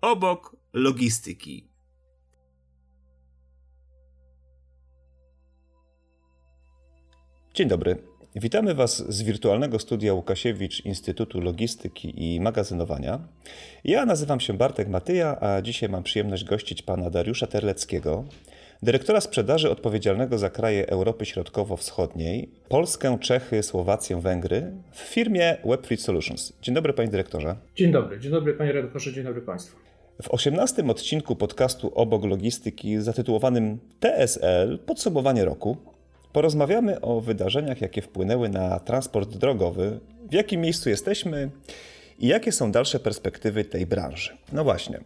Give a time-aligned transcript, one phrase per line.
[0.00, 1.68] obok logistyki.
[7.54, 7.96] Dzień dobry.
[8.36, 13.28] Witamy Was z wirtualnego studia Łukasiewicz Instytutu Logistyki i Magazynowania.
[13.84, 18.24] Ja nazywam się Bartek Matyja, a dzisiaj mam przyjemność gościć pana Dariusza Terleckiego,
[18.82, 26.52] dyrektora sprzedaży odpowiedzialnego za kraje Europy Środkowo-Wschodniej, Polskę, Czechy, Słowację, Węgry w firmie Webfleet Solutions.
[26.62, 27.56] Dzień dobry panie dyrektorze.
[27.76, 29.89] Dzień dobry, dzień dobry panie redaktorze, dzień dobry państwu.
[30.22, 35.76] W osiemnastym odcinku podcastu Obok Logistyki zatytułowanym TSL Podsumowanie roku
[36.32, 41.50] porozmawiamy o wydarzeniach, jakie wpłynęły na transport drogowy, w jakim miejscu jesteśmy
[42.18, 44.36] i jakie są dalsze perspektywy tej branży.
[44.52, 45.00] No właśnie.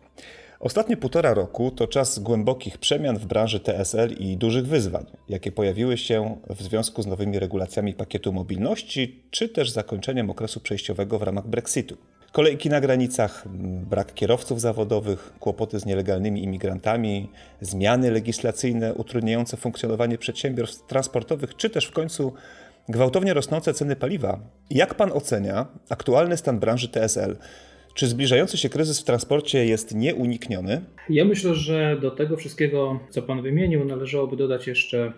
[0.60, 5.98] Ostatnie półtora roku to czas głębokich przemian w branży TSL i dużych wyzwań, jakie pojawiły
[5.98, 11.46] się w związku z nowymi regulacjami pakietu mobilności, czy też zakończeniem okresu przejściowego w ramach
[11.46, 11.96] Brexitu.
[12.34, 13.48] Kolejki na granicach,
[13.90, 17.28] brak kierowców zawodowych, kłopoty z nielegalnymi imigrantami,
[17.60, 22.32] zmiany legislacyjne utrudniające funkcjonowanie przedsiębiorstw transportowych, czy też w końcu
[22.88, 24.40] gwałtownie rosnące ceny paliwa.
[24.70, 27.36] Jak pan ocenia aktualny stan branży TSL?
[27.94, 30.80] Czy zbliżający się kryzys w transporcie jest nieunikniony?
[31.10, 35.12] Ja myślę, że do tego wszystkiego, co Pan wymienił, należałoby dodać jeszcze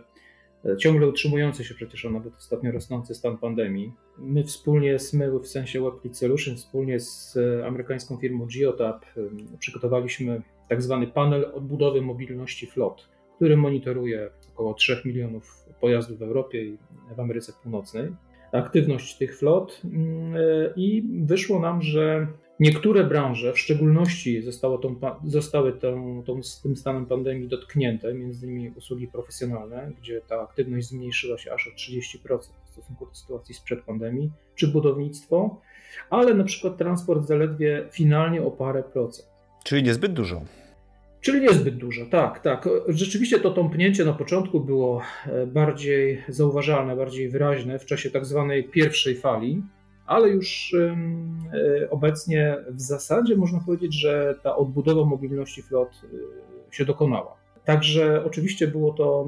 [0.79, 3.93] ciągle utrzymujący się przecież, a nawet ostatnio rosnący stan pandemii.
[4.19, 9.21] My wspólnie z my, w sensie Webfleet Solutions, wspólnie z e, amerykańską firmą Geotap e,
[9.59, 16.65] przygotowaliśmy tak zwany panel odbudowy mobilności flot, który monitoruje około 3 milionów pojazdów w Europie
[16.65, 16.79] i
[17.17, 18.09] w Ameryce Północnej
[18.53, 20.35] aktywność tych flot mm,
[20.77, 22.27] i wyszło nam, że
[22.61, 28.71] Niektóre branże, w szczególności zostało tą, zostały tą, tą, tym stanem pandemii dotknięte, między innymi
[28.77, 33.83] usługi profesjonalne, gdzie ta aktywność zmniejszyła się aż o 30% w stosunku do sytuacji sprzed
[33.83, 35.61] pandemii, czy budownictwo,
[36.11, 39.29] ale na przykład transport zaledwie finalnie o parę procent.
[39.65, 40.43] Czyli niezbyt dużo.
[41.21, 42.69] Czyli niezbyt dużo, tak, tak.
[42.89, 48.65] Rzeczywiście to tąpnięcie na początku było e, bardziej zauważalne, bardziej wyraźne w czasie tak zwanej
[48.65, 49.63] pierwszej fali,
[50.07, 56.85] ale już e, obecnie w zasadzie można powiedzieć, że ta odbudowa mobilności flot e, się
[56.85, 57.37] dokonała.
[57.65, 59.27] Także oczywiście było to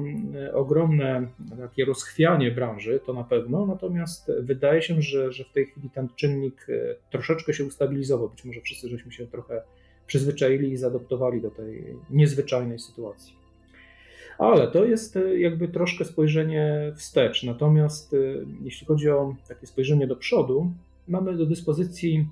[0.53, 1.27] ogromne
[1.59, 6.07] takie rozchwianie branży, to na pewno, natomiast wydaje się, że, że w tej chwili ten
[6.15, 8.29] czynnik e, troszeczkę się ustabilizował.
[8.29, 9.61] Być może wszyscy żeśmy się trochę
[10.07, 13.38] przyzwyczaili i zaadoptowali do tej niezwyczajnej sytuacji.
[14.39, 17.43] Ale to jest e, jakby troszkę spojrzenie wstecz.
[17.43, 18.17] Natomiast e,
[18.63, 20.71] jeśli chodzi o takie spojrzenie do przodu,
[21.07, 22.27] mamy do dyspozycji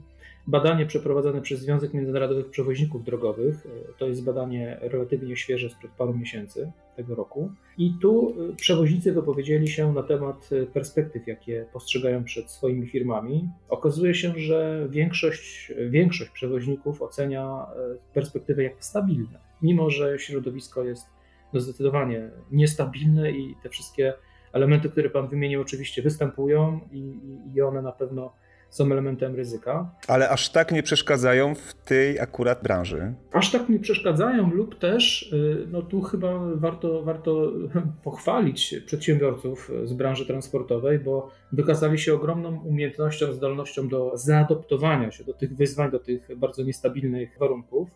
[0.48, 3.66] badanie przeprowadzone przez Związek Międzynarodowych Przewoźników Drogowych.
[3.66, 7.52] E, to jest badanie relatywnie świeże sprzed paru miesięcy tego roku.
[7.78, 13.50] I tu przewoźnicy wypowiedzieli się na temat perspektyw, jakie postrzegają przed swoimi firmami.
[13.70, 17.66] Okazuje się, że większość, większość przewoźników ocenia
[18.14, 21.17] perspektywy jako stabilne, mimo że środowisko jest
[21.54, 24.14] no zdecydowanie niestabilne i te wszystkie
[24.54, 27.20] elementy, które Pan wymienił, oczywiście występują i,
[27.56, 28.34] i one na pewno
[28.70, 29.90] są elementem ryzyka.
[30.08, 33.14] Ale aż tak nie przeszkadzają w tej akurat branży?
[33.32, 37.52] Aż tak nie przeszkadzają, lub też, y, no tu chyba warto, warto
[38.04, 45.34] pochwalić przedsiębiorców z branży transportowej, bo wykazali się ogromną umiejętnością, zdolnością do zaadoptowania się do
[45.34, 47.90] tych wyzwań, do tych bardzo niestabilnych warunków.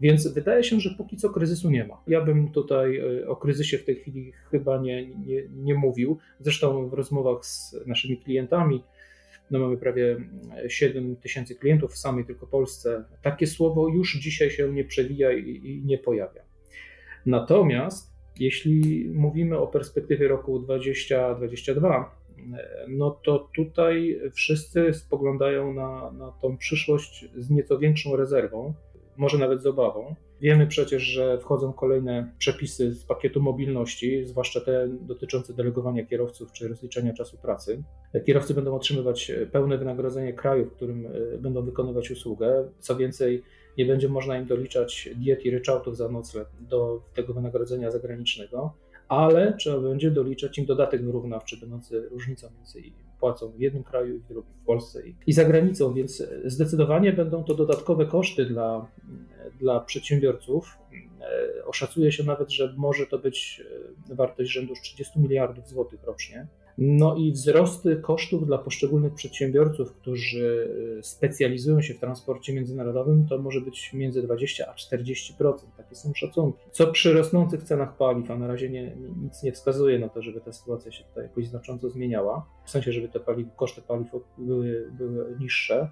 [0.00, 2.02] Więc wydaje się, że póki co kryzysu nie ma.
[2.06, 6.18] Ja bym tutaj e, o kryzysie w tej chwili chyba nie, nie, nie mówił.
[6.38, 8.84] Zresztą w rozmowach z naszymi klientami,
[9.50, 10.16] no mamy prawie
[10.68, 15.50] 7 tysięcy klientów w samej tylko Polsce, takie słowo już dzisiaj się nie przewija i,
[15.64, 16.42] i nie pojawia.
[17.26, 22.20] Natomiast jeśli mówimy o perspektywie roku 2022,
[22.88, 28.74] no to tutaj wszyscy spoglądają na, na tą przyszłość z nieco większą rezerwą
[29.16, 30.14] może nawet z obawą.
[30.40, 36.68] Wiemy przecież, że wchodzą kolejne przepisy z pakietu mobilności, zwłaszcza te dotyczące delegowania kierowców czy
[36.68, 37.82] rozliczenia czasu pracy.
[38.26, 42.68] Kierowcy będą otrzymywać pełne wynagrodzenie kraju, w którym e, będą wykonywać usługę.
[42.78, 43.42] Co więcej,
[43.78, 48.72] nie będzie można im doliczać diet i ryczałtów za nocleg do tego wynagrodzenia zagranicznego,
[49.08, 52.80] ale trzeba będzie doliczać im dodatek wyrównawczy będący różnicą między
[53.20, 57.12] płacą w jednym kraju i w drugim, w Polsce i, i za granicą, więc zdecydowanie
[57.12, 58.86] będą to dodatkowe koszty dla,
[59.60, 60.78] dla przedsiębiorców.
[61.20, 63.62] E, oszacuje się nawet, że może to być
[64.10, 66.46] e, wartość rzędu 30 miliardów złotych rocznie.
[66.78, 73.38] No i wzrosty kosztów dla poszczególnych przedsiębiorców, którzy y, specjalizują się w transporcie międzynarodowym, to
[73.38, 75.54] może być między 20 a 40%.
[75.76, 76.58] Takie są szacunki.
[76.70, 80.40] Co przy rosnących cenach paliw, a na razie nie, nic nie wskazuje na to, żeby
[80.40, 84.08] ta sytuacja się tutaj jakoś znacząco zmieniała, w sensie, żeby te paliw, koszty paliw
[84.38, 85.88] były, były niższe,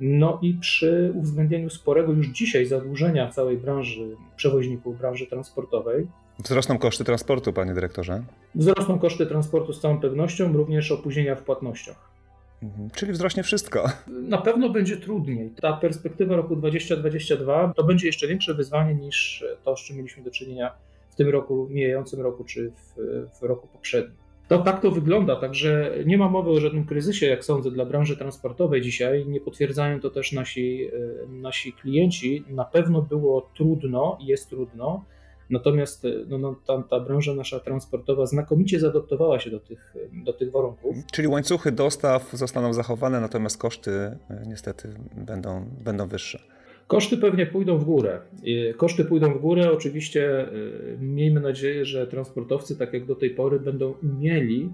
[0.00, 6.06] No i przy uwzględnieniu sporego już dzisiaj zadłużenia całej branży przewoźników, branży transportowej.
[6.38, 8.22] Wzrosną koszty transportu, panie dyrektorze?
[8.54, 12.14] Wzrosną koszty transportu z całą pewnością, również opóźnienia w płatnościach.
[12.62, 12.90] Mhm.
[12.90, 13.90] Czyli wzrośnie wszystko.
[14.06, 15.50] Na pewno będzie trudniej.
[15.50, 20.30] Ta perspektywa roku 2022 to będzie jeszcze większe wyzwanie niż to, z czym mieliśmy do
[20.30, 20.72] czynienia
[21.10, 23.00] w tym roku, mijającym roku, czy w,
[23.40, 24.16] w roku poprzednim.
[24.48, 28.16] To tak to wygląda, także nie ma mowy o żadnym kryzysie, jak sądzę, dla branży
[28.16, 29.26] transportowej dzisiaj.
[29.26, 30.88] Nie potwierdzają to też nasi,
[31.24, 32.44] e, nasi klienci.
[32.48, 35.04] Na pewno było trudno i jest trudno,
[35.50, 40.32] natomiast e, no, no, ta, ta branża nasza transportowa znakomicie zaadoptowała się do tych, do
[40.32, 40.96] tych warunków.
[41.12, 46.38] Czyli łańcuchy dostaw zostaną zachowane, natomiast koszty e, niestety będą, będą wyższe.
[46.86, 48.20] Koszty pewnie pójdą w górę.
[48.76, 49.72] Koszty pójdą w górę.
[49.72, 54.72] Oczywiście y, miejmy nadzieję, że transportowcy, tak jak do tej pory, będą umieli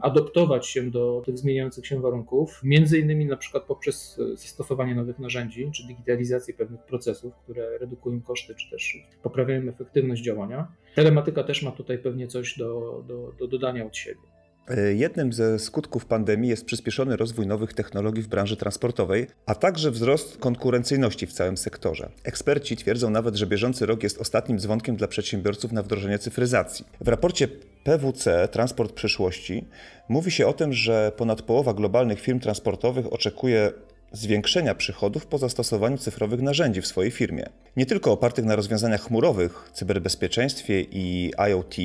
[0.00, 5.18] adoptować się do tych zmieniających się warunków, między innymi na przykład poprzez y, zastosowanie nowych
[5.18, 10.68] narzędzi, czy digitalizację pewnych procesów, które redukują koszty, czy też poprawiają efektywność działania.
[10.94, 14.20] Telematyka też ma tutaj pewnie coś do, do, do dodania od siebie.
[14.68, 19.90] E, jednym ze skutków pandemii jest przyspieszony rozwój nowych technologii w branży transportowej, a także
[19.90, 22.10] wzrost konkurencyjności w całym sektorze.
[22.24, 26.84] Eksperci twierdzą nawet, że bieżący rok jest ostatnim dzwonkiem dla przedsiębiorców na wdrożenie cyfryzacji.
[27.00, 27.48] W raporcie
[27.84, 29.64] PWC Transport przyszłości
[30.08, 33.72] mówi się o tym, że ponad połowa globalnych firm transportowych oczekuje
[34.12, 37.44] zwiększenia przychodów po zastosowaniu cyfrowych narzędzi w swojej firmie.
[37.76, 41.76] Nie tylko opartych na rozwiązaniach chmurowych, cyberbezpieczeństwie i IoT,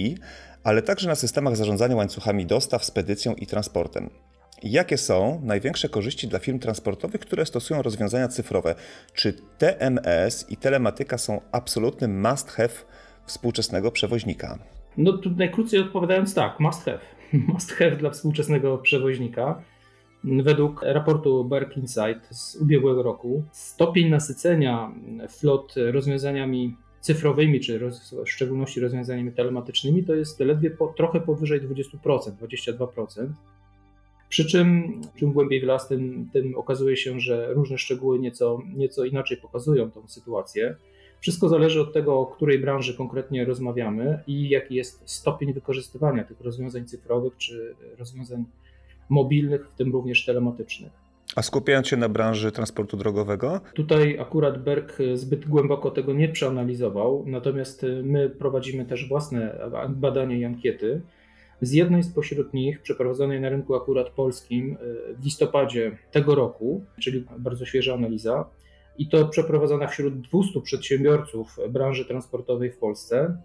[0.63, 4.09] ale także na systemach zarządzania łańcuchami dostaw, spedycją i transportem.
[4.63, 8.75] Jakie są największe korzyści dla firm transportowych, które stosują rozwiązania cyfrowe?
[9.13, 12.73] Czy TMS i telematyka są absolutnym must have
[13.25, 14.59] współczesnego przewoźnika?
[14.97, 16.99] No tu najkrócej odpowiadając tak, must have.
[17.53, 19.61] Must have dla współczesnego przewoźnika.
[20.23, 24.91] Według raportu Berk Insight z ubiegłego roku stopień nasycenia
[25.29, 27.79] flot rozwiązaniami cyfrowymi, czy
[28.25, 33.27] w szczególności rozwiązaniami telematycznymi, to jest ledwie po, trochę powyżej 20%, 22%.
[34.29, 39.05] Przy czym czym głębiej w las, tym, tym okazuje się, że różne szczegóły nieco, nieco
[39.05, 40.75] inaczej pokazują tą sytuację.
[41.23, 46.41] Wszystko zależy od tego, o której branży konkretnie rozmawiamy i jaki jest stopień wykorzystywania tych
[46.41, 48.45] rozwiązań cyfrowych czy rozwiązań
[49.09, 50.91] mobilnych, w tym również telematycznych.
[51.35, 53.61] A skupiając się na branży transportu drogowego?
[53.73, 60.45] Tutaj akurat Berg zbyt głęboko tego nie przeanalizował, natomiast my prowadzimy też własne badania i
[60.45, 61.01] ankiety.
[61.61, 64.77] Z jednej spośród nich, przeprowadzonej na rynku akurat polskim
[65.19, 68.45] w listopadzie tego roku, czyli bardzo świeża analiza,
[68.97, 73.37] i to przeprowadzona wśród 200 przedsiębiorców branży transportowej w Polsce,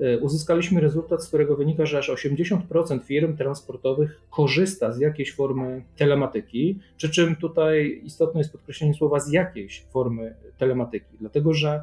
[0.00, 5.84] E, uzyskaliśmy rezultat, z którego wynika, że aż 80% firm transportowych korzysta z jakiejś formy
[5.96, 11.82] telematyki, przy czym tutaj istotne jest podkreślenie słowa z jakiejś formy telematyki, dlatego że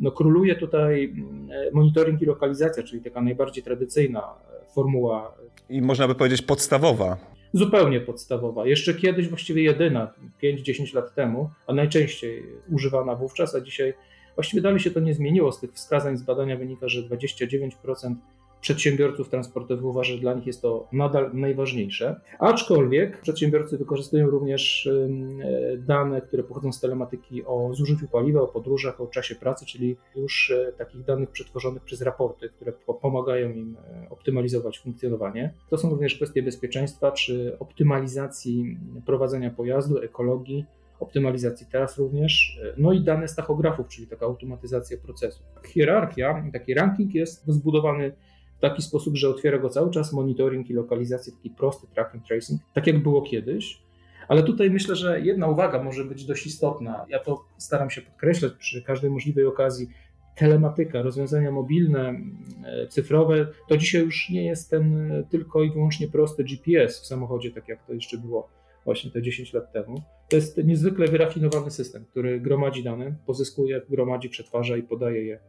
[0.00, 4.22] no, króluje tutaj mm, monitoring i lokalizacja, czyli taka najbardziej tradycyjna
[4.74, 5.34] formuła.
[5.70, 7.16] I można by powiedzieć podstawowa.
[7.52, 8.66] Zupełnie podstawowa.
[8.66, 10.12] Jeszcze kiedyś właściwie jedyna,
[10.42, 13.94] 5-10 lat temu, a najczęściej używana wówczas, a dzisiaj
[14.38, 15.52] Właściwie dalej się to nie zmieniło.
[15.52, 18.14] Z tych wskazań z badania wynika, że 29%
[18.60, 22.20] przedsiębiorców transportowych uważa, że dla nich jest to nadal najważniejsze.
[22.38, 24.88] Aczkolwiek przedsiębiorcy wykorzystują również
[25.78, 30.50] dane, które pochodzą z telematyki o zużyciu paliwa, o podróżach, o czasie pracy, czyli już
[30.50, 35.54] e, takich danych przetworzonych przez raporty, które pomagają im e, optymalizować funkcjonowanie.
[35.70, 40.64] To są również kwestie bezpieczeństwa czy optymalizacji prowadzenia pojazdu, ekologii
[41.00, 45.46] optymalizacji teraz również, no i dane z tachografów, czyli taka automatyzacja procesów.
[45.66, 48.12] Hierarchia, taki ranking jest zbudowany
[48.58, 52.26] w taki sposób, że otwiera go cały czas monitoring i lokalizację, taki prosty track and
[52.26, 53.82] tracing, tak jak było kiedyś.
[54.28, 57.06] Ale tutaj myślę, że jedna uwaga może być dość istotna.
[57.08, 59.88] Ja to staram się podkreślać przy każdej możliwej okazji.
[60.36, 62.20] Telematyka, rozwiązania mobilne,
[62.64, 67.50] e, cyfrowe, to dzisiaj już nie jest ten tylko i wyłącznie prosty GPS w samochodzie,
[67.50, 68.48] tak jak to jeszcze było
[68.84, 70.02] właśnie te 10 lat temu.
[70.28, 75.40] To jest niezwykle wyrafinowany system, który gromadzi dane, pozyskuje, gromadzi, przetwarza i podaje je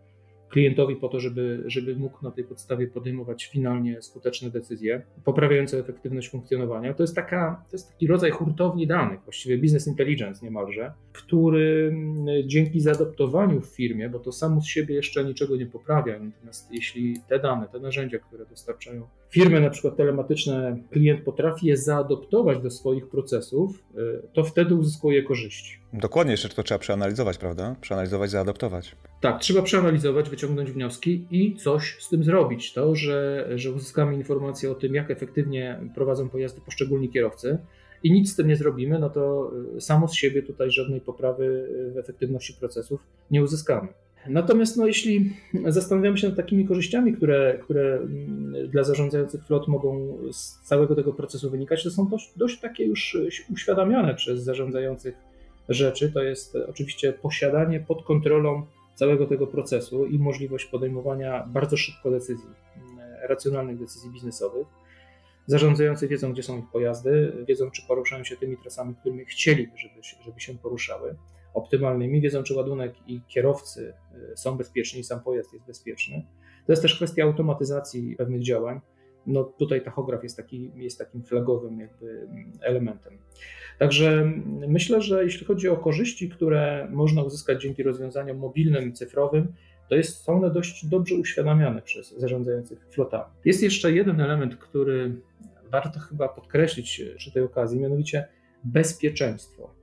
[0.49, 6.29] klientowi po to, żeby, żeby mógł na tej podstawie podejmować finalnie skuteczne decyzje, poprawiające efektywność
[6.29, 6.93] funkcjonowania.
[6.93, 12.49] To jest, taka, to jest taki rodzaj hurtowni danych, właściwie business intelligence niemalże, który mm,
[12.49, 17.21] dzięki zaadoptowaniu w firmie, bo to samo z siebie jeszcze niczego nie poprawia, natomiast jeśli
[17.27, 22.69] te dane, te narzędzia, które dostarczają firmy na przykład telematyczne, klient potrafi je zaadoptować do
[22.69, 25.79] swoich procesów, y, to wtedy uzyskuje korzyści.
[25.93, 27.75] Dokładnie, jeszcze to trzeba przeanalizować, prawda?
[27.81, 28.95] Przeanalizować, zaadoptować.
[29.21, 32.73] Tak, trzeba przeanalizować, wyciągnąć wnioski i coś z tym zrobić.
[32.73, 37.57] To, że, że uzyskamy informacje o tym, jak efektywnie prowadzą pojazdy poszczególni kierowcy,
[38.03, 41.97] i nic z tym nie zrobimy, no to samo z siebie tutaj żadnej poprawy w
[41.97, 42.99] efektywności procesów
[43.31, 43.87] nie uzyskamy.
[44.27, 45.33] Natomiast no, jeśli
[45.67, 51.13] zastanawiamy się nad takimi korzyściami, które, które mm, dla zarządzających flot mogą z całego tego
[51.13, 53.17] procesu wynikać, to są dość, dość takie już
[53.53, 55.15] uświadamiane przez zarządzających
[55.69, 56.11] rzeczy.
[56.11, 58.65] To jest oczywiście posiadanie pod kontrolą
[58.95, 62.49] całego tego procesu i możliwość podejmowania bardzo szybko decyzji,
[63.29, 64.67] racjonalnych decyzji biznesowych.
[65.49, 69.93] Zarządzający wiedzą, gdzie są ich pojazdy, wiedzą, czy poruszają się tymi trasami, którymi chcieliby, żeby,
[70.25, 71.15] żeby się poruszały
[71.53, 73.93] optymalnymi, wiedzą, czy ładunek i kierowcy
[74.33, 76.25] y, są bezpieczni, sam pojazd jest bezpieczny.
[76.65, 78.79] To jest też kwestia automatyzacji pewnych działań.
[79.27, 82.27] No tutaj tachograf jest, taki, jest takim flagowym jakby
[82.61, 83.17] elementem.
[83.79, 84.31] Także
[84.67, 89.53] myślę, że jeśli chodzi o korzyści, które można uzyskać dzięki rozwiązaniom mobilnym i cyfrowym,
[89.89, 93.33] to jest, są one dość dobrze uświadamiane przez zarządzających flotami.
[93.45, 95.15] Jest jeszcze jeden element, który
[95.71, 98.27] warto chyba podkreślić przy tej okazji, mianowicie
[98.63, 99.73] bezpieczeństwo.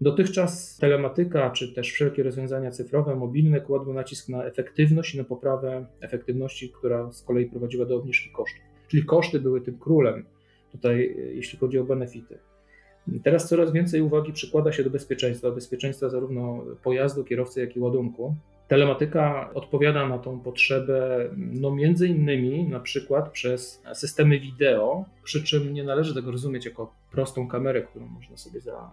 [0.00, 5.86] Dotychczas telematyka, czy też wszelkie rozwiązania cyfrowe, mobilne kładły nacisk na efektywność i na poprawę
[6.00, 8.62] efektywności, która z kolei prowadziła do obniżki kosztów.
[8.88, 10.24] Czyli koszty były tym królem
[10.72, 12.38] tutaj, jeśli chodzi o benefity.
[13.24, 18.34] Teraz coraz więcej uwagi przykłada się do bezpieczeństwa, bezpieczeństwa zarówno pojazdu, kierowcy, jak i ładunku.
[18.70, 25.74] Telematyka odpowiada na tą potrzebę, no między innymi na przykład przez systemy wideo, przy czym
[25.74, 28.90] nie należy tego rozumieć jako prostą kamerę, którą można sobie za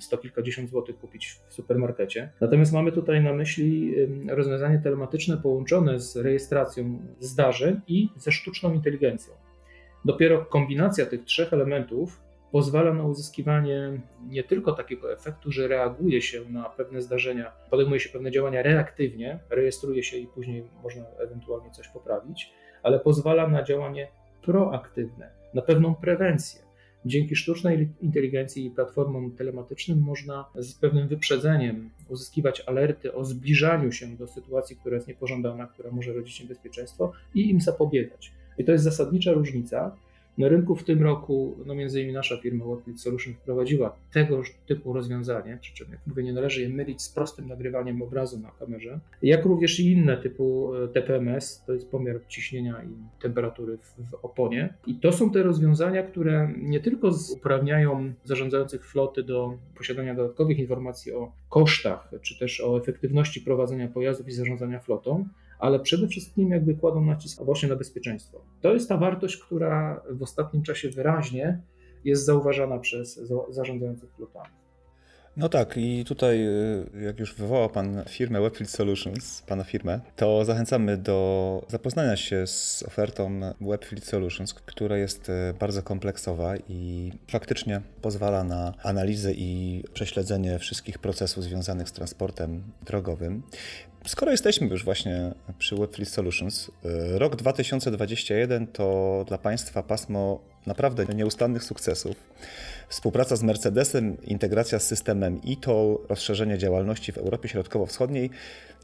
[0.00, 2.30] sto kilkadziesiąt złotych kupić w supermarkecie.
[2.40, 3.94] Natomiast mamy tutaj na myśli
[4.28, 9.34] rozwiązanie telematyczne połączone z rejestracją zdarzeń i ze sztuczną inteligencją.
[10.04, 12.20] Dopiero kombinacja tych trzech elementów
[12.52, 18.08] pozwala na uzyskiwanie nie tylko takiego efektu, że reaguje się na pewne zdarzenia, podejmuje się
[18.08, 22.52] pewne działania reaktywnie, rejestruje się i później można ewentualnie coś poprawić,
[22.82, 24.08] ale pozwala na działanie
[24.42, 26.60] proaktywne, na pewną prewencję.
[27.04, 34.06] Dzięki sztucznej inteligencji i platformom telematycznym można z pewnym wyprzedzeniem uzyskiwać alerty o zbliżaniu się
[34.06, 38.32] do sytuacji, która jest niepożądana, która może rodzić niebezpieczeństwo i im zapobiegać.
[38.58, 39.96] I to jest zasadnicza różnica
[40.40, 44.92] na rynku w tym roku, no między innymi nasza firma Webfleet Solution wprowadziła tego typu
[44.92, 49.00] rozwiązanie, przy czym jak mówię, nie należy je mylić z prostym nagrywaniem obrazu na kamerze,
[49.22, 54.14] jak również i inne typu e, TPMS, to jest pomiar ciśnienia i temperatury w, w
[54.14, 54.74] oponie.
[54.86, 61.12] I to są te rozwiązania, które nie tylko uprawniają zarządzających floty do posiadania dodatkowych informacji
[61.12, 65.28] o kosztach, czy też o efektywności prowadzenia pojazdów i zarządzania flotą,
[65.60, 68.44] ale przede wszystkim jakby kładą nacisk właśnie na bezpieczeństwo.
[68.60, 71.62] To jest ta wartość, która w ostatnim czasie wyraźnie
[72.04, 74.60] jest zauważana przez zarządzających flotami.
[75.36, 80.44] No tak, i tutaj, y, jak już wywołał Pan firmę Webfleet Solutions, Pana firmę, to
[80.44, 87.80] zachęcamy do zapoznania się z ofertą Webfleet Solutions, która jest y, bardzo kompleksowa i faktycznie
[88.02, 93.42] pozwala na analizę i prześledzenie wszystkich procesów związanych z transportem drogowym.
[94.06, 101.14] Skoro jesteśmy już właśnie przy Webfleet Solutions, y, rok 2021 to dla Państwa pasmo naprawdę
[101.14, 102.16] nieustannych sukcesów.
[102.88, 108.30] Współpraca z Mercedesem, integracja z systemem e rozszerzenie działalności w Europie Środkowo-Wschodniej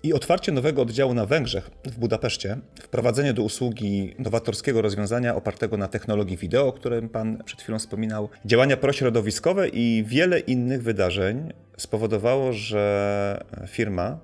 [0.03, 5.89] i otwarcie nowego oddziału na Węgrzech w Budapeszcie, wprowadzenie do usługi nowatorskiego rozwiązania opartego na
[5.89, 12.53] technologii wideo, o którym Pan przed chwilą wspominał, działania prośrodowiskowe i wiele innych wydarzeń spowodowało,
[12.53, 14.19] że firma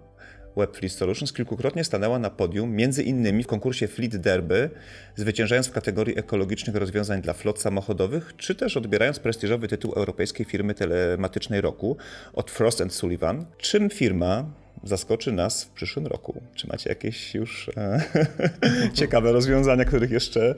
[0.57, 4.71] Webfleet Solutions kilkukrotnie stanęła na podium, między innymi w konkursie Fleet Derby,
[5.17, 10.75] zwyciężając w kategorii ekologicznych rozwiązań dla flot samochodowych, czy też odbierając prestiżowy tytuł europejskiej firmy
[10.75, 11.97] telematycznej roku
[12.33, 13.47] od Frost Sullivan.
[13.59, 14.45] Czym firma
[14.85, 16.43] zaskoczy nas w przyszłym roku?
[16.55, 18.03] Czy macie jakieś już e,
[18.95, 20.55] ciekawe rozwiązania, których jeszcze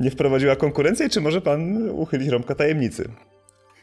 [0.00, 3.08] nie wprowadziła konkurencja, czy może pan uchylić rąbka tajemnicy?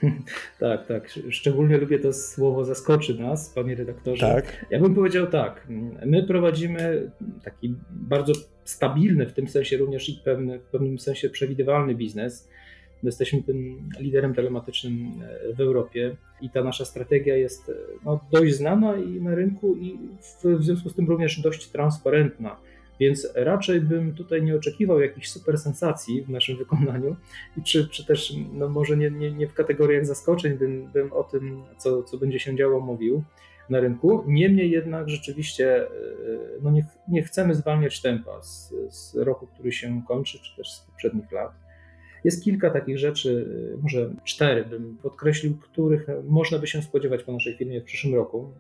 [0.60, 1.10] Tak, tak.
[1.30, 4.28] Szczególnie lubię to słowo zaskoczy nas, panie redaktorze.
[4.28, 4.66] Tak.
[4.70, 5.68] Ja bym powiedział tak.
[6.06, 7.12] My prowadzimy
[7.44, 12.50] taki bardzo stabilny, w tym sensie również i pewny, w pewnym sensie przewidywalny biznes.
[13.04, 17.74] My jesteśmy tym liderem telematycznym e, w Europie i ta nasza strategia jest e,
[18.06, 22.58] no, dość znana i na rynku i w, w związku z tym również dość transparentna
[23.00, 27.16] więc raczej bym tutaj nie oczekiwał jakichś super sensacji w naszym wykonaniu,
[27.66, 31.64] czy, czy też no może nie, nie, nie w kategoriach zaskoczeń bym, bym o tym,
[31.78, 33.24] co, co będzie się działo, mówił
[33.70, 34.24] na rynku.
[34.28, 35.90] Niemniej jednak rzeczywiście e,
[36.62, 40.80] no nie, nie chcemy zwalniać tempa z, z roku, który się kończy, czy też z
[40.80, 41.52] poprzednich lat.
[42.24, 47.32] Jest kilka takich rzeczy, e, może cztery bym podkreślił, których można by się spodziewać po
[47.32, 48.54] naszej firmie w przyszłym roku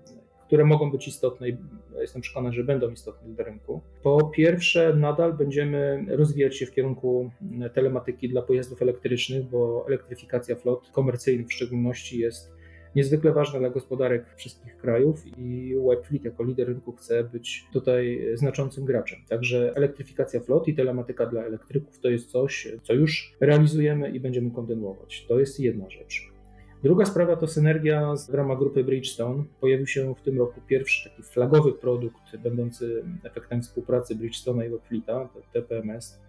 [0.49, 1.57] które mogą być istotne i
[1.99, 3.81] jestem przekonany, że będą istotne dla rynku.
[4.03, 7.31] Po pierwsze, nadal będziemy rozwijać się w kierunku
[7.73, 12.51] telematyki dla pojazdów elektrycznych, bo elektryfikacja flot komercyjnych w szczególności jest
[12.95, 18.85] niezwykle ważna dla gospodarek wszystkich krajów i Webfleet jako lider rynku chce być tutaj znaczącym
[18.85, 19.19] graczem.
[19.29, 24.51] Także elektryfikacja flot i telematyka dla elektryków to jest coś, co już realizujemy i będziemy
[24.51, 25.25] kontynuować.
[25.27, 26.38] To jest jedna rzecz.
[26.83, 29.43] Druga sprawa to synergia w ramach grupy Bridgestone.
[29.61, 35.29] Pojawił się w tym roku pierwszy taki flagowy produkt będący efektem współpracy Bridgestone'a i Webfleeta,
[35.53, 36.19] TPMS,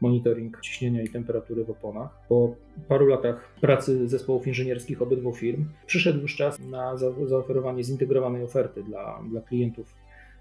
[0.00, 2.10] monitoring ciśnienia i temperatury w oponach.
[2.28, 2.54] Po
[2.88, 6.96] paru latach pracy zespołów inżynierskich obydwu firm przyszedł już czas na
[7.26, 9.94] zaoferowanie zintegrowanej oferty dla, dla klientów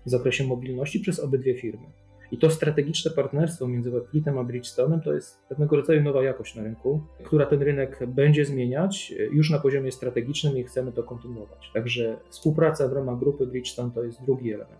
[0.05, 1.85] w zakresie mobilności przez obydwie firmy.
[2.33, 6.63] I to strategiczne partnerstwo między Webfleetem a Bridgestone'em to jest pewnego rodzaju nowa jakość na
[6.63, 11.71] rynku, która ten rynek będzie zmieniać już na poziomie strategicznym i chcemy to kontynuować.
[11.73, 14.79] Także współpraca w ramach grupy Bridgestone to jest drugi element.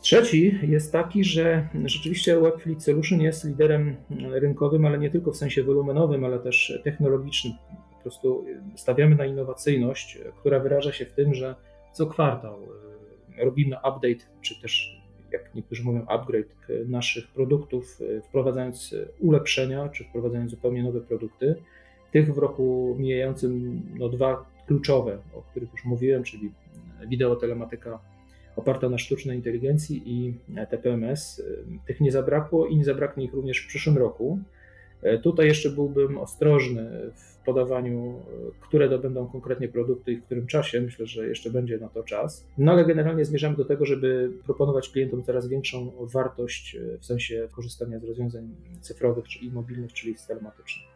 [0.00, 3.96] Trzeci jest taki, że rzeczywiście Webfleet Solution jest liderem
[4.30, 7.52] rynkowym, ale nie tylko w sensie wolumenowym, ale też technologicznym.
[7.96, 8.44] Po prostu
[8.76, 11.54] stawiamy na innowacyjność, która wyraża się w tym, że
[11.92, 12.58] co kwartał
[13.38, 15.03] e, robimy update, czy też
[15.34, 16.46] jak niektórzy mówią upgrade
[16.86, 21.54] naszych produktów, e, wprowadzając ulepszenia, czy wprowadzając zupełnie nowe produkty.
[22.12, 26.52] Tych w roku mijającym no, dwa kluczowe, o których już mówiłem, czyli
[27.08, 27.98] wideotelematyka
[28.56, 30.34] oparta na sztucznej inteligencji i
[30.70, 31.42] TPMS.
[31.86, 34.38] Tych nie zabrakło i nie zabraknie ich również w przyszłym roku.
[35.22, 38.22] Tutaj jeszcze byłbym ostrożny w podawaniu,
[38.60, 40.80] które to będą konkretnie produkty i w którym czasie.
[40.80, 42.46] Myślę, że jeszcze będzie na to czas.
[42.58, 47.98] No ale generalnie zmierzamy do tego, żeby proponować klientom coraz większą wartość w sensie korzystania
[47.98, 50.86] z rozwiązań cyfrowych i mobilnych, czyli telematycznych.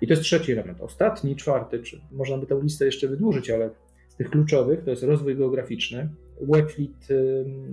[0.00, 0.80] I to jest trzeci element.
[0.80, 3.70] Ostatni, czwarty, czy można by tę listę jeszcze wydłużyć, ale
[4.08, 6.08] z tych kluczowych to jest rozwój geograficzny.
[6.40, 7.08] Webfleet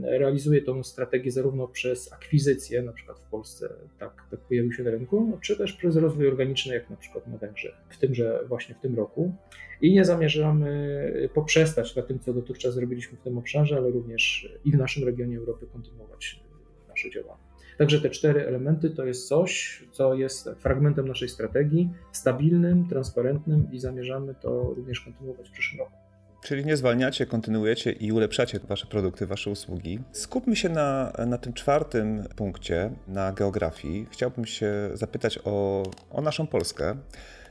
[0.01, 4.91] realizuje tą strategię zarówno przez akwizycję, na przykład w Polsce tak, tak pojawił się na
[4.91, 8.79] rynku, czy też przez rozwój organiczny, jak na przykład na Węgrzech, w tymże właśnie w
[8.79, 9.33] tym roku.
[9.81, 14.71] I nie zamierzamy poprzestać na tym, co dotychczas zrobiliśmy w tym obszarze, ale również i
[14.71, 16.43] w naszym regionie Europy kontynuować
[16.89, 17.51] nasze działania.
[17.77, 23.79] Także te cztery elementy to jest coś, co jest fragmentem naszej strategii, stabilnym, transparentnym i
[23.79, 26.10] zamierzamy to również kontynuować w przyszłym roku.
[26.43, 29.99] Czyli nie zwalniacie, kontynuujecie i ulepszacie wasze produkty, wasze usługi.
[30.11, 34.07] Skupmy się na, na tym czwartym punkcie, na geografii.
[34.11, 36.95] Chciałbym się zapytać o, o naszą Polskę,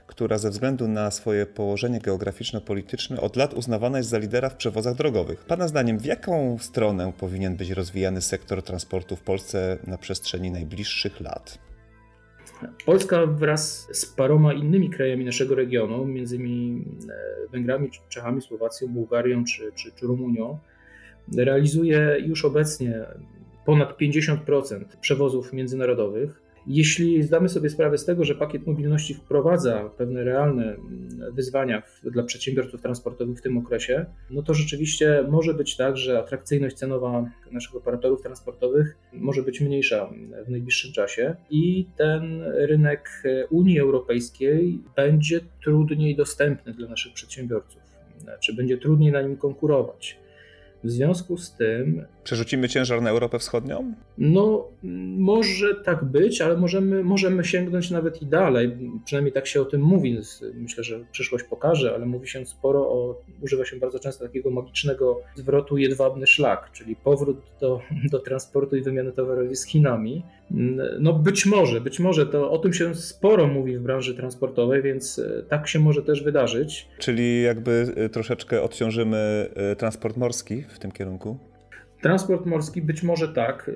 [0.06, 4.94] która ze względu na swoje położenie geograficzno-polityczne od lat uznawana jest za lidera w przewozach
[4.94, 5.44] drogowych.
[5.44, 11.20] Pana zdaniem, w jaką stronę powinien być rozwijany sektor transportu w Polsce na przestrzeni najbliższych
[11.20, 11.69] lat?
[12.86, 19.44] Polska wraz z paroma innymi krajami naszego regionu, między innymi e, Węgrami, Czechami, Słowacją, Bułgarią
[19.44, 20.58] czy, czy, czy Rumunią,
[21.36, 23.04] realizuje już obecnie
[23.66, 26.39] ponad 50% przewozów międzynarodowych.
[26.66, 32.22] Jeśli zdamy sobie sprawę z tego, że pakiet mobilności wprowadza pewne realne mm, wyzwania dla
[32.22, 37.76] przedsiębiorców transportowych w tym okresie, no to rzeczywiście może być tak, że atrakcyjność cenowa naszych
[37.76, 40.10] operatorów transportowych może być mniejsza
[40.46, 47.82] w najbliższym czasie i ten rynek Unii Europejskiej będzie trudniej dostępny dla naszych przedsiębiorców,
[48.40, 50.18] czy będzie trudniej na nim konkurować.
[50.84, 52.04] W związku z tym.
[52.24, 53.94] Przerzucimy ciężar na Europę Wschodnią?
[54.18, 54.68] No,
[55.18, 58.76] może tak być, ale możemy, możemy sięgnąć nawet i dalej.
[59.04, 60.18] Przynajmniej tak się o tym mówi.
[60.54, 63.22] Myślę, że przyszłość pokaże, ale mówi się sporo o.
[63.42, 67.80] Używa się bardzo często takiego magicznego zwrotu jedwabny szlak, czyli powrót do,
[68.10, 70.22] do transportu i wymiany towarowej z Chinami.
[71.00, 75.18] No, być może, być może to o tym się sporo mówi w branży transportowej, więc
[75.18, 76.88] e, tak się może też wydarzyć.
[76.98, 81.38] Czyli jakby e, troszeczkę odciążymy e, transport morski w tym kierunku?
[82.02, 83.70] Transport morski być może tak.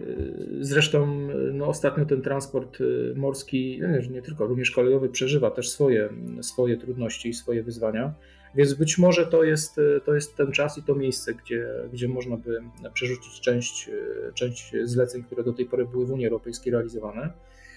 [0.61, 2.79] Zresztą no, ostatnio ten transport
[3.17, 6.09] morski, nie, nie tylko, również kolejowy przeżywa też swoje,
[6.41, 8.15] swoje trudności i swoje wyzwania.
[8.55, 12.37] Więc być może to jest, to jest ten czas i to miejsce, gdzie, gdzie można
[12.37, 12.61] by
[12.95, 13.91] przerzucić część,
[14.35, 17.33] część zleceń, które do tej pory były w Unii Europejskiej realizowane.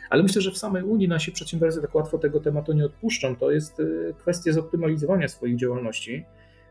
[0.09, 3.35] Ale myślę, że w samej Unii nasi przedsiębiorcy tak łatwo tego tematu nie odpuszczą.
[3.35, 3.81] To jest
[4.17, 6.25] kwestia zoptymalizowania swoich działalności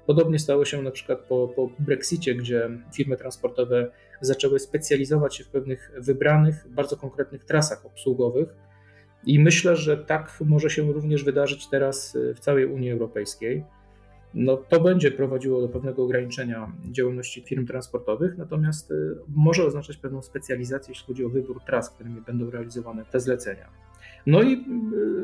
[0.07, 3.91] Podobnie stało się na przykład po, po Brexicie, gdzie firmy transportowe
[4.21, 8.49] zaczęły specjalizować się w pewnych wybranych, bardzo konkretnych trasach obsługowych.
[9.27, 13.65] I myślę, że tak może się również wydarzyć teraz w całej Unii Europejskiej.
[14.35, 20.23] No, to będzie prowadziło do pewnego ograniczenia działalności firm transportowych, natomiast y, może oznaczać pewną
[20.23, 23.86] specjalizację, jeśli chodzi o wybór tras, którymi będą realizowane te zlecenia.
[24.27, 24.65] No i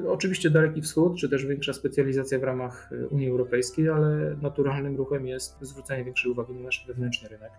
[0.04, 5.26] y, oczywiście Daleki Wschód, czy też większa specjalizacja w ramach Unii Europejskiej, ale naturalnym ruchem
[5.26, 7.52] jest zwrócenie większej uwagi na nasz wewnętrzny rynek.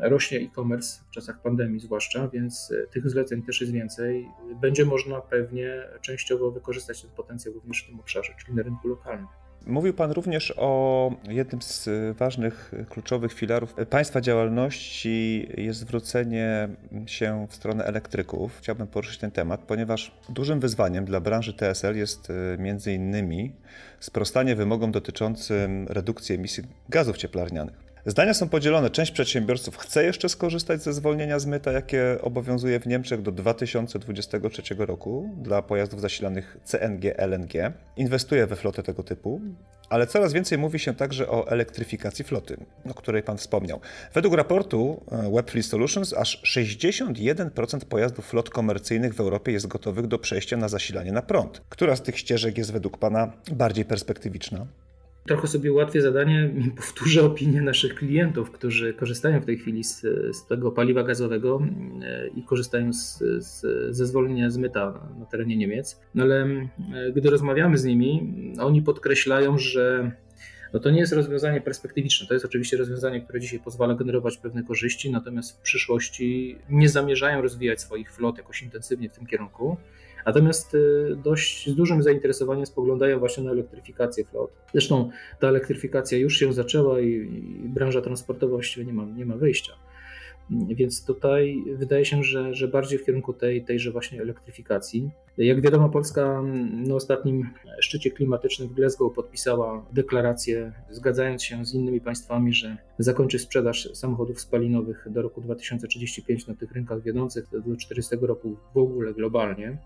[0.00, 4.28] Rośnie e-commerce w czasach pandemii zwłaszcza, więc tych zleceń też jest więcej.
[4.60, 9.26] Będzie można pewnie częściowo wykorzystać ten potencjał również w tym obszarze, czyli na rynku lokalnym.
[9.66, 16.68] Mówił Pan również o jednym z ważnych, kluczowych filarów Państwa działalności jest zwrócenie
[17.06, 18.58] się w stronę elektryków.
[18.58, 23.52] Chciałbym poruszyć ten temat, ponieważ dużym wyzwaniem dla branży TSL jest e, między innymi
[24.00, 27.89] sprostanie wymogom dotyczącym redukcji emisji gazów cieplarnianych.
[28.06, 28.90] Zdania są podzielone.
[28.90, 34.62] Część przedsiębiorców chce jeszcze skorzystać ze zwolnienia z myta, jakie obowiązuje w Niemczech do 2023
[34.78, 37.72] roku dla pojazdów zasilanych CNG, LNG.
[37.96, 39.40] Inwestuje we flotę tego typu,
[39.88, 42.56] ale coraz więcej mówi się także o elektryfikacji floty,
[42.90, 43.80] o której Pan wspomniał.
[44.14, 50.18] Według raportu e, Webfleet Solutions aż 61% pojazdów flot komercyjnych w Europie jest gotowych do
[50.18, 51.62] przejścia na zasilanie na prąd.
[51.68, 54.66] Która z tych ścieżek jest według Pana bardziej perspektywiczna?
[55.26, 60.00] Trochę sobie ułatwię zadanie i powtórzę opinię naszych klientów, którzy korzystają w tej chwili z,
[60.32, 61.62] z tego paliwa gazowego
[62.02, 63.60] e, i korzystają z, z,
[63.96, 66.00] ze zwolnienia z myta na terenie Niemiec.
[66.14, 66.66] No ale e,
[67.14, 70.12] gdy rozmawiamy z nimi, oni podkreślają, że
[70.72, 72.26] no to nie jest rozwiązanie perspektywiczne.
[72.26, 77.42] To jest oczywiście rozwiązanie, które dzisiaj pozwala generować pewne korzyści, natomiast w przyszłości nie zamierzają
[77.42, 79.76] rozwijać swoich flot jakoś intensywnie w tym kierunku.
[80.26, 84.50] Natomiast y, dość z dużym zainteresowaniem spoglądają właśnie na elektryfikację flot.
[84.72, 87.10] Zresztą ta elektryfikacja już się zaczęła i,
[87.64, 89.72] i branża transportowa właściwie nie ma, nie ma wyjścia.
[90.50, 95.10] Więc tutaj wydaje się, że, że bardziej w kierunku tej, tejże właśnie elektryfikacji.
[95.38, 102.00] Jak wiadomo, Polska na ostatnim szczycie klimatycznym w Glasgow podpisała deklarację, zgadzając się z innymi
[102.00, 108.16] państwami, że zakończy sprzedaż samochodów spalinowych do roku 2035 na tych rynkach wiodących, do 40
[108.20, 109.78] roku w ogóle globalnie.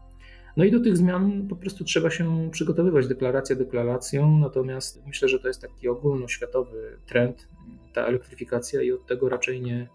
[0.56, 5.38] No i do tych zmian po prostu trzeba się przygotowywać, deklaracja deklaracją, natomiast myślę, że
[5.38, 7.48] to jest taki ogólnoświatowy trend,
[7.92, 9.88] ta elektryfikacja i od tego raczej nie,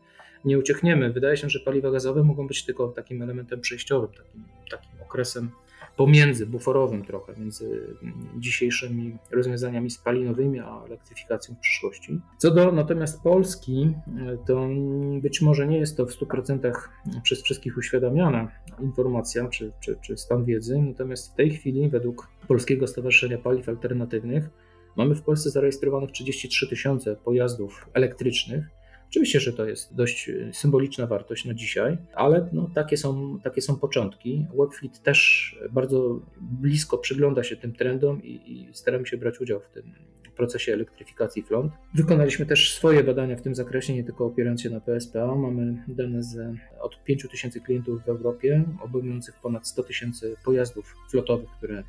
[0.46, 1.14] nie uciekniemy.
[1.14, 5.52] Wydaje się, że paliwa gazowe mogą być tylko takim elementem przejściowym, takim, takim okresem
[6.00, 7.96] pomiędzy, buforowym trochę, między
[8.38, 12.22] dzisiejszymi rozwiązaniami spalinowymi a elektryfikacją w przyszłości.
[12.38, 13.94] Co do natomiast Polski,
[14.48, 14.68] to
[15.22, 16.72] być może nie jest to w 100%
[17.24, 22.88] przez wszystkich uświadamiana informacja czy, czy, czy stan wiedzy, natomiast w tej chwili według Polskiego
[22.88, 24.50] Stowarzyszenia Paliw Alternatywnych
[24.96, 28.66] mamy w Polsce zarejestrowanych 33 tysiące pojazdów elektrycznych,
[29.10, 33.62] Oczywiście, że to jest dość e, symboliczna wartość na dzisiaj, ale no, takie, są, takie
[33.62, 34.46] są początki.
[34.60, 39.70] Webfleet też bardzo blisko przygląda się tym trendom i, i staramy się brać udział w
[39.70, 39.94] tym
[40.40, 41.68] procesie elektryfikacji flot.
[41.94, 45.36] Wykonaliśmy też swoje badania w tym zakresie, nie tylko opierając się na PSPA.
[45.36, 46.38] Mamy dane z
[46.82, 51.84] od 5 tysięcy klientów w Europie, obejmujących ponad 100 tysięcy pojazdów flotowych, które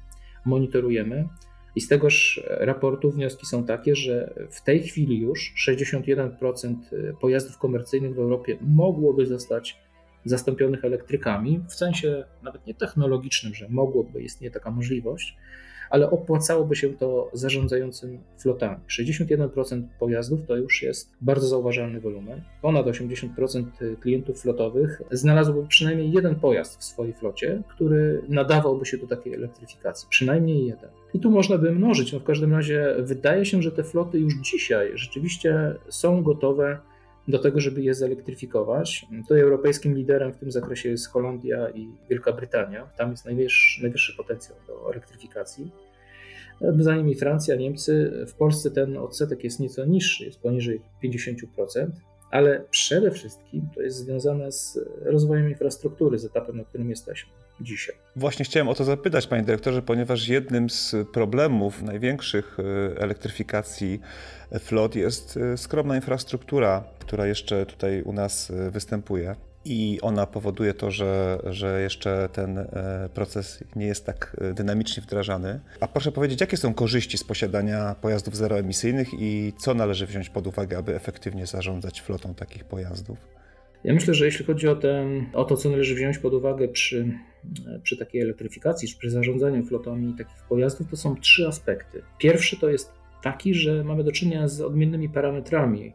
[0.44, 1.28] monitorujemy.
[1.76, 6.74] I z tegoż raportu wnioski są takie, że w tej chwili już 61%
[7.20, 9.78] pojazdów komercyjnych w Europie mogłoby zostać
[10.24, 15.36] zastąpionych elektrykami, w sensie nawet nie technologicznym, że mogłoby istnieć taka możliwość,
[15.90, 18.76] ale opłacałoby się to zarządzającym flotami.
[18.88, 22.42] 61% pojazdów to już jest bardzo zauważalny wolumen.
[22.62, 23.64] Ponad 80%
[24.00, 30.08] klientów flotowych znalazłoby przynajmniej jeden pojazd w swojej flocie, który nadawałby się do takiej elektryfikacji.
[30.10, 30.90] Przynajmniej jeden.
[31.14, 32.12] I tu można by mnożyć.
[32.12, 36.78] No w każdym razie wydaje się, że te floty już dzisiaj rzeczywiście są gotowe
[37.30, 39.06] do tego, żeby je zelektryfikować.
[39.22, 42.90] Tutaj europejskim liderem w tym zakresie jest Holandia i Wielka Brytania.
[42.98, 45.70] Tam jest najwyższy, najwyższy potencjał do elektryfikacji.
[46.78, 48.24] Za nimi Francja, Niemcy.
[48.28, 51.90] W Polsce ten odsetek jest nieco niższy, jest poniżej 50%,
[52.30, 57.94] ale przede wszystkim to jest związane z rozwojem infrastruktury, z etapem, na którym jesteśmy dzisiaj.
[58.16, 64.00] Właśnie chciałem o to zapytać, panie dyrektorze, ponieważ jednym z problemów największych e, elektryfikacji
[64.60, 69.36] flot jest e, skromna infrastruktura, która jeszcze tutaj u nas e, występuje.
[69.64, 72.66] I ona powoduje to, że, że jeszcze ten
[73.14, 75.60] proces nie jest tak dynamicznie wdrażany.
[75.80, 80.46] A proszę powiedzieć, jakie są korzyści z posiadania pojazdów zeroemisyjnych i co należy wziąć pod
[80.46, 83.39] uwagę, aby efektywnie zarządzać flotą takich pojazdów?
[83.84, 87.18] Ja myślę, że jeśli chodzi o, ten, o to, co należy wziąć pod uwagę przy,
[87.82, 92.02] przy takiej elektryfikacji, czy przy zarządzaniu flotami takich pojazdów, to są trzy aspekty.
[92.18, 95.92] Pierwszy to jest taki, że mamy do czynienia z odmiennymi parametrami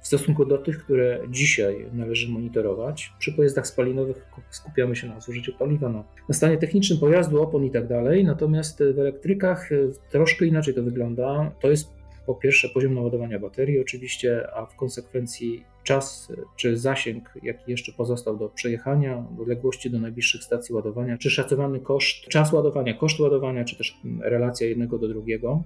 [0.00, 3.12] w stosunku do tych, które dzisiaj należy monitorować.
[3.18, 7.70] Przy pojazdach spalinowych skupiamy się na zużyciu paliwa, na, na stanie technicznym pojazdu, opon i
[7.70, 9.70] tak dalej, natomiast w elektrykach
[10.10, 11.52] troszkę inaczej to wygląda.
[11.60, 17.70] To jest Po pierwsze poziom naładowania baterii oczywiście, a w konsekwencji czas czy zasięg, jaki
[17.70, 23.20] jeszcze pozostał do przejechania, odległości do najbliższych stacji ładowania, czy szacowany koszt, czas ładowania, koszt
[23.20, 25.62] ładowania, czy też relacja jednego do drugiego.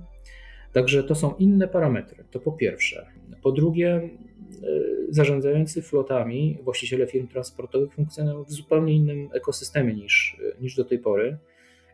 [0.73, 3.07] Także to są inne parametry, to po pierwsze.
[3.43, 4.11] Po drugie,
[5.09, 11.39] zarządzający flotami, właściciele firm transportowych funkcjonują w zupełnie innym ekosystemie niż, niż do tej pory.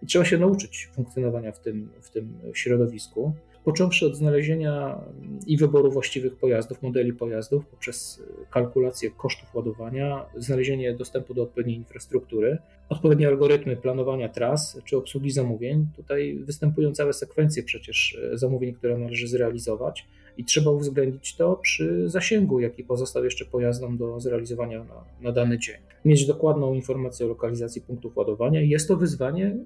[0.02, 3.32] I trzeba się nauczyć funkcjonowania w tym, w tym środowisku.
[3.66, 5.00] Począwszy od znalezienia
[5.46, 12.58] i wyboru właściwych pojazdów, modeli pojazdów, poprzez kalkulację kosztów ładowania, znalezienie dostępu do odpowiedniej infrastruktury,
[12.88, 15.86] odpowiednie algorytmy planowania tras czy obsługi zamówień.
[15.96, 22.60] Tutaj występują całe sekwencje przecież zamówień, które należy zrealizować i trzeba uwzględnić to przy zasięgu,
[22.60, 25.76] jaki pozostał jeszcze pojazdom do zrealizowania na, na dany dzień.
[26.04, 28.60] Mieć dokładną informację o lokalizacji punktów ładowania.
[28.60, 29.56] Jest to wyzwanie,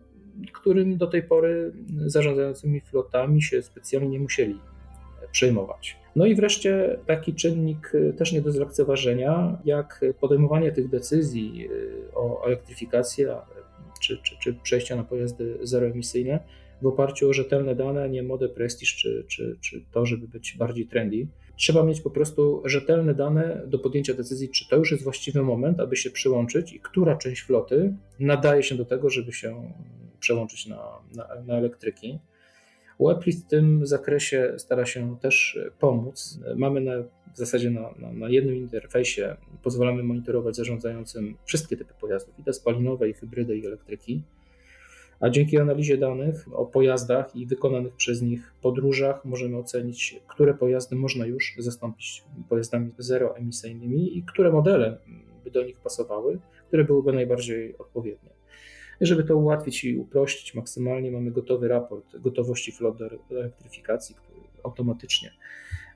[0.53, 1.73] którym do tej pory
[2.07, 4.61] zarządzającymi flotami się specjalnie nie musieli
[5.33, 5.97] przejmować.
[6.17, 11.69] No i wreszcie taki czynnik też nie do zlekceważenia, jak podejmowanie tych decyzji
[12.15, 13.25] o elektryfikacji
[14.01, 16.41] czy, czy, czy przejścia na pojazdy zeroemisyjne
[16.83, 20.87] w oparciu o rzetelne dane, nie modę prestiż czy, czy, czy to, żeby być bardziej
[20.87, 21.27] trendy.
[21.57, 25.81] Trzeba mieć po prostu rzetelne dane do podjęcia decyzji, czy to już jest właściwy moment,
[25.81, 29.73] aby się przyłączyć i która część floty nadaje się do tego, żeby się
[30.21, 32.19] przełączyć na, na, na elektryki.
[33.01, 36.41] Webfleet w tym zakresie stara się też pomóc.
[36.57, 36.93] Mamy na,
[37.35, 42.53] w zasadzie na, na, na, jednym interfejsie, pozwalamy monitorować zarządzającym wszystkie typy pojazdów, i te
[42.53, 44.23] spalinowe, i hybrydy, i elektryki
[45.21, 50.97] a dzięki analizie danych o pojazdach i wykonanych przez nich podróżach możemy ocenić, które pojazdy
[50.97, 54.99] można już zastąpić pojazdami zeroemisyjnymi i które modele
[55.45, 58.31] by do nich pasowały, które byłyby najbardziej odpowiednie.
[59.01, 65.31] Żeby to ułatwić i uprościć maksymalnie, mamy gotowy raport gotowości flot do elektryfikacji, który automatycznie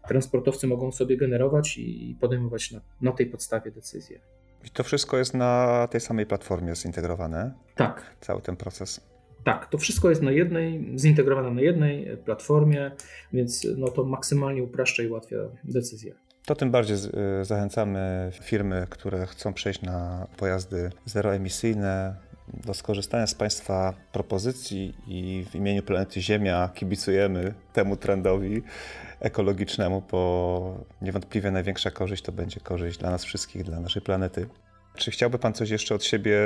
[0.08, 4.20] transportowcy mogą sobie generować i podejmować na, na tej podstawie decyzje.
[4.64, 7.54] I to wszystko jest na tej samej platformie zintegrowane?
[7.74, 8.16] Tak.
[8.20, 9.00] Cały ten proces.
[9.44, 12.90] Tak, to wszystko jest na jednej, zintegrowane na jednej platformie,
[13.32, 16.14] więc no to maksymalnie upraszcza i ułatwia decyzję.
[16.46, 16.96] To tym bardziej
[17.40, 22.16] y, zachęcamy firmy, które chcą przejść na pojazdy zeroemisyjne,
[22.48, 28.62] do skorzystania z Państwa propozycji i w imieniu planety Ziemia kibicujemy temu trendowi
[29.20, 34.46] ekologicznemu, bo niewątpliwie największa korzyść to będzie korzyść dla nas wszystkich, dla naszej planety.
[34.96, 36.38] Czy chciałby Pan coś jeszcze od siebie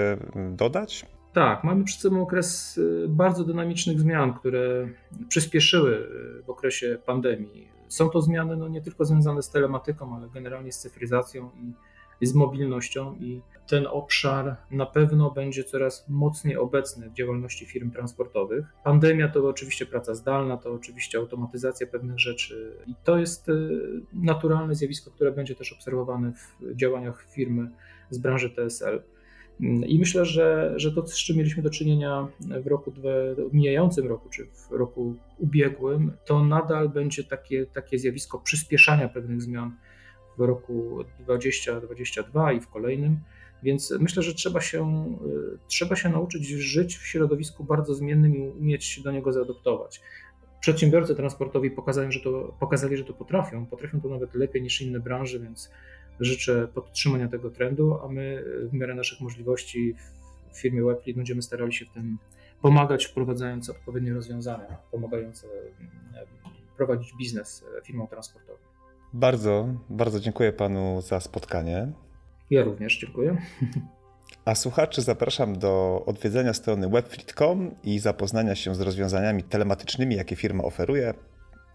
[0.51, 1.07] dodać?
[1.33, 4.89] Tak, mamy przed sobą okres y, bardzo dynamicznych zmian, które
[5.29, 6.09] przyspieszyły
[6.41, 7.69] y, w okresie pandemii.
[7.89, 11.73] Są to zmiany no, nie tylko związane z telematyką, ale generalnie z cyfryzacją i
[12.27, 18.67] z mobilnością, i ten obszar na pewno będzie coraz mocniej obecny w działalności firm transportowych.
[18.85, 23.81] Pandemia to oczywiście praca zdalna, to oczywiście automatyzacja pewnych rzeczy, i to jest y,
[24.13, 27.71] naturalne zjawisko, które będzie też obserwowane w działaniach firmy
[28.11, 29.03] z branży TSL.
[29.87, 32.93] I myślę, że, że to, z czym mieliśmy do czynienia w roku
[33.51, 39.43] w mijającym roku, czy w roku ubiegłym, to nadal będzie takie, takie zjawisko przyspieszania pewnych
[39.43, 39.77] zmian
[40.39, 43.21] w roku 2022 i w kolejnym.
[43.63, 45.05] Więc myślę, że trzeba się,
[45.67, 50.01] trzeba się nauczyć żyć w środowisku bardzo zmiennym i umieć się do niego zaadoptować.
[50.61, 53.67] Przedsiębiorcy transportowi pokazali, że to, pokazali, że to potrafią.
[53.67, 55.71] Potrafią to nawet lepiej niż inne branże, więc
[56.21, 59.95] życzę podtrzymania tego trendu, a my w miarę naszych możliwości
[60.53, 62.19] w firmie Webfleet będziemy starali się w tym
[62.63, 66.27] pomagać, wprowadzając odpowiednie rozwiązania pomagające e,
[66.77, 68.78] prowadzić biznes firmom transportowym.
[69.13, 71.93] Bardzo, bardzo dziękuję panu za spotkanie.
[72.51, 73.37] Ja również dziękuję.
[74.45, 80.65] A słuchaczy zapraszam do odwiedzenia strony webfleet.com i zapoznania się z rozwiązaniami telematycznymi, jakie firma
[80.65, 81.15] oferuje.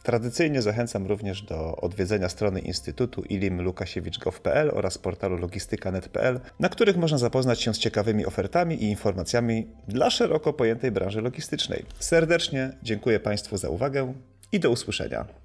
[0.04, 7.18] Tradycyjnie zachęcam również do odwiedzenia strony Instytutu Ilim Lukasiewicz.gov.pl oraz portalu logistyka.net.pl, na których można
[7.18, 11.86] zapoznać się z ciekawymi ofertami i informacjami dla szeroko pojętej branży logistycznej.
[12.00, 14.14] Serdecznie dziękuję Państwu za uwagę
[14.52, 15.43] i do usłyszenia.